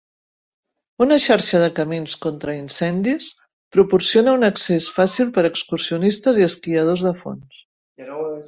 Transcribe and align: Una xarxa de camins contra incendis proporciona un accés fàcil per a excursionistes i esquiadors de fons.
Una 1.05 1.17
xarxa 1.25 1.59
de 1.63 1.67
camins 1.79 2.15
contra 2.23 2.55
incendis 2.61 3.27
proporciona 3.77 4.35
un 4.41 4.49
accés 4.49 4.89
fàcil 4.99 5.31
per 5.37 5.47
a 5.47 5.53
excursionistes 5.55 6.43
i 6.45 6.49
esquiadors 6.51 7.09
de 7.11 7.17
fons. 7.25 7.65